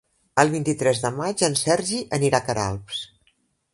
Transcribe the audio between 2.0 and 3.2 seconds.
anirà a Queralbs.